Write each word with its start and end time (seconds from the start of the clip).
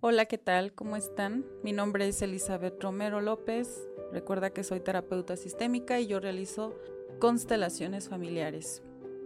Hola, 0.00 0.26
¿qué 0.26 0.38
tal? 0.38 0.72
¿Cómo 0.74 0.94
están? 0.94 1.44
Mi 1.64 1.72
nombre 1.72 2.06
es 2.06 2.22
Elizabeth 2.22 2.80
Romero 2.80 3.20
López. 3.20 3.90
Recuerda 4.12 4.50
que 4.50 4.62
soy 4.62 4.78
terapeuta 4.78 5.36
sistémica 5.36 5.98
y 5.98 6.06
yo 6.06 6.20
realizo 6.20 6.76
constelaciones 7.18 8.08
familiares. 8.08 8.80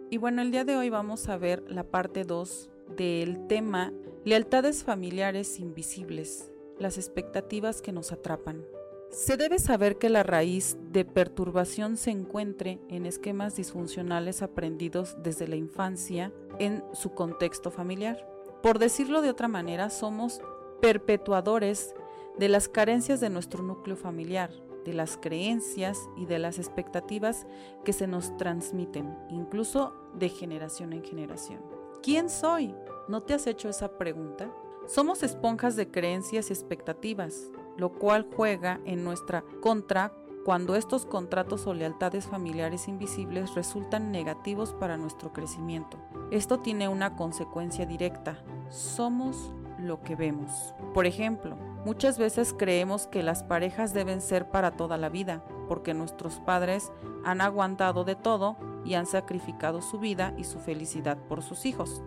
Y 0.08 0.16
bueno, 0.16 0.40
el 0.40 0.50
día 0.50 0.64
de 0.64 0.78
hoy 0.78 0.88
vamos 0.88 1.28
a 1.28 1.36
ver 1.36 1.62
la 1.68 1.84
parte 1.84 2.24
2 2.24 2.70
del 2.96 3.46
tema 3.48 3.92
Lealtades 4.24 4.82
familiares 4.82 5.60
invisibles, 5.60 6.50
las 6.78 6.96
expectativas 6.96 7.82
que 7.82 7.92
nos 7.92 8.10
atrapan. 8.10 8.64
Se 9.10 9.36
debe 9.36 9.58
saber 9.58 9.98
que 9.98 10.08
la 10.08 10.22
raíz 10.22 10.78
de 10.90 11.04
perturbación 11.04 11.98
se 11.98 12.12
encuentre 12.12 12.80
en 12.88 13.04
esquemas 13.04 13.56
disfuncionales 13.56 14.40
aprendidos 14.40 15.18
desde 15.22 15.48
la 15.48 15.56
infancia 15.56 16.32
en 16.58 16.82
su 16.94 17.12
contexto 17.12 17.70
familiar. 17.70 18.26
Por 18.62 18.78
decirlo 18.78 19.20
de 19.20 19.28
otra 19.28 19.48
manera, 19.48 19.90
somos 19.90 20.40
perpetuadores 20.82 21.94
de 22.36 22.48
las 22.48 22.68
carencias 22.68 23.20
de 23.20 23.30
nuestro 23.30 23.62
núcleo 23.62 23.96
familiar, 23.96 24.50
de 24.84 24.92
las 24.92 25.16
creencias 25.16 25.96
y 26.16 26.26
de 26.26 26.40
las 26.40 26.58
expectativas 26.58 27.46
que 27.84 27.92
se 27.92 28.08
nos 28.08 28.36
transmiten, 28.36 29.16
incluso 29.30 29.92
de 30.14 30.28
generación 30.28 30.92
en 30.92 31.04
generación. 31.04 31.60
¿Quién 32.02 32.28
soy? 32.28 32.74
¿No 33.06 33.20
te 33.20 33.32
has 33.32 33.46
hecho 33.46 33.68
esa 33.68 33.96
pregunta? 33.96 34.52
Somos 34.88 35.22
esponjas 35.22 35.76
de 35.76 35.88
creencias 35.88 36.50
y 36.50 36.52
expectativas, 36.52 37.52
lo 37.76 37.92
cual 37.92 38.26
juega 38.34 38.80
en 38.84 39.04
nuestra 39.04 39.44
contra 39.60 40.12
cuando 40.44 40.74
estos 40.74 41.06
contratos 41.06 41.68
o 41.68 41.74
lealtades 41.74 42.26
familiares 42.26 42.88
invisibles 42.88 43.54
resultan 43.54 44.10
negativos 44.10 44.72
para 44.72 44.96
nuestro 44.96 45.32
crecimiento. 45.32 45.96
Esto 46.32 46.58
tiene 46.58 46.88
una 46.88 47.14
consecuencia 47.14 47.86
directa. 47.86 48.42
Somos 48.68 49.52
lo 49.82 50.02
que 50.02 50.16
vemos. 50.16 50.74
Por 50.94 51.06
ejemplo, 51.06 51.56
muchas 51.84 52.18
veces 52.18 52.54
creemos 52.56 53.06
que 53.06 53.22
las 53.22 53.42
parejas 53.42 53.92
deben 53.92 54.20
ser 54.20 54.50
para 54.50 54.72
toda 54.72 54.96
la 54.96 55.08
vida, 55.08 55.42
porque 55.68 55.94
nuestros 55.94 56.40
padres 56.40 56.92
han 57.24 57.40
aguantado 57.40 58.04
de 58.04 58.14
todo 58.14 58.56
y 58.84 58.94
han 58.94 59.06
sacrificado 59.06 59.82
su 59.82 59.98
vida 59.98 60.34
y 60.36 60.44
su 60.44 60.58
felicidad 60.58 61.18
por 61.28 61.42
sus 61.42 61.66
hijos. 61.66 62.02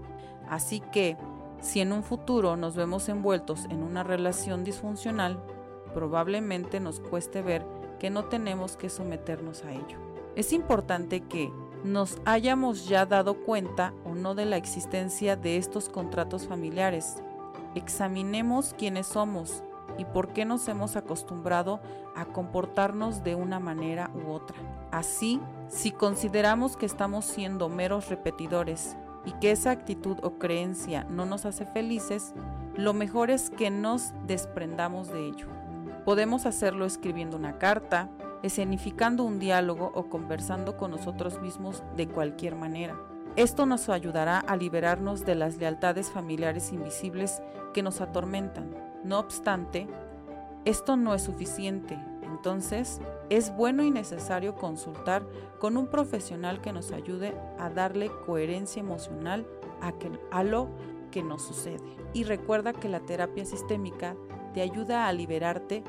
Así 0.50 0.80
que, 0.80 1.18
si 1.62 1.82
en 1.82 1.92
un 1.92 2.04
futuro 2.04 2.58
nos 2.58 2.76
vemos 2.76 3.10
envueltos 3.10 3.66
en 3.66 3.82
una 3.82 4.04
relación 4.04 4.64
disfuncional, 4.64 5.42
probablemente 5.94 6.80
nos 6.80 7.00
cueste 7.00 7.42
ver 7.42 7.66
que 8.00 8.10
no 8.10 8.26
tenemos 8.26 8.76
que 8.76 8.90
someternos 8.90 9.64
a 9.64 9.72
ello. 9.72 9.98
Es 10.36 10.52
importante 10.52 11.22
que 11.22 11.52
nos 11.86 12.20
hayamos 12.26 12.88
ya 12.88 13.06
dado 13.06 13.36
cuenta 13.46 13.94
o 14.04 14.16
no 14.16 14.36
de 14.36 14.46
la 14.46 14.58
existencia 14.58 15.36
de 15.36 15.58
estos 15.58 15.88
contratos 15.88 16.48
familiares 16.48 17.18
examinemos 17.76 18.74
quiénes 18.78 19.08
somos 19.08 19.64
y 19.98 20.06
por 20.06 20.34
qué 20.34 20.46
nos 20.46 20.68
hemos 20.68 20.96
acostumbrado 20.96 21.80
a 22.16 22.26
comportarnos 22.26 23.24
de 23.24 23.36
una 23.36 23.60
manera 23.60 24.12
u 24.14 24.32
otra. 24.32 24.58
Así, 24.92 25.40
si 25.68 25.92
consideramos 25.92 26.78
que 26.78 26.86
estamos 26.86 27.26
siendo 27.26 27.70
meros 27.70 28.10
repetidores 28.10 28.98
y 29.26 29.32
que 29.34 29.52
esa 29.52 29.72
actitud 29.72 30.18
o 30.24 30.38
creencia 30.38 31.06
no 31.06 31.26
nos 31.26 31.46
hace 31.46 31.66
felices, 31.66 32.34
lo 32.76 32.94
mejor 32.94 33.30
es 33.30 33.50
que 33.50 33.70
nos 33.70 34.14
desprendamos 34.26 35.10
de 35.10 35.28
ello. 35.28 35.48
Podemos 36.04 36.46
hacerlo 36.46 36.86
escribiendo 36.86 37.38
una 37.38 37.58
carta, 37.58 38.10
escenificando 38.44 39.24
un 39.24 39.40
diálogo 39.40 39.92
o 39.96 40.10
conversando 40.10 40.78
con 40.78 40.92
nosotros 40.92 41.42
mismos 41.42 41.84
de 41.96 42.08
cualquier 42.08 42.56
manera. 42.56 42.96
Esto 43.36 43.66
nos 43.66 43.90
ayudará 43.90 44.40
a 44.40 44.56
liberarnos 44.56 45.26
de 45.26 45.36
las 45.36 45.58
lealtades 45.58 46.10
familiares 46.10 46.72
invisibles 46.72 47.42
que 47.74 47.84
nos 47.84 48.00
atormentan. 48.00 48.74
No 49.04 49.20
obstante, 49.20 49.88
esto 50.64 50.96
no 50.96 51.14
es 51.14 51.24
suficiente. 51.24 52.00
Entonces, 52.24 53.02
es 53.30 53.54
bueno 53.54 53.84
y 53.84 53.92
necesario 53.92 54.56
consultar 54.56 55.28
con 55.60 55.76
un 55.76 55.88
profesional 55.88 56.62
que 56.62 56.72
nos 56.72 56.94
ayude 56.94 57.34
a 57.60 57.70
darle 57.70 58.10
coherencia 58.26 58.80
emocional 58.80 59.46
a, 60.32 60.44
lo 60.44 60.70
que 61.12 61.22
nos 61.22 61.42
sucede. 61.42 61.84
Y 62.14 62.24
recuerda 62.24 62.72
que 62.72 62.88
la 62.88 63.02
terapia 63.02 63.46
sistémica 63.46 64.16
te 64.54 64.62
ayuda 64.62 65.08
a 65.08 65.14
liberarte 65.14 65.84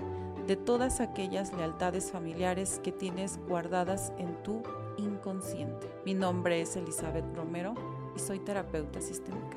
de 0.48 0.56
todas 0.56 1.00
aquellas 1.00 1.53
lealtades 1.53 2.10
familiares 2.10 2.81
que 2.82 2.91
tienes 2.91 3.38
guardadas 3.47 4.12
en 4.19 4.34
tu 4.42 4.62
inconsciente. 4.97 5.89
Mi 6.05 6.15
nombre 6.15 6.61
es 6.61 6.77
Elizabeth 6.77 7.25
Romero 7.34 7.75
y 8.15 8.19
soy 8.19 8.39
terapeuta 8.41 9.01
sistémica. 9.01 9.57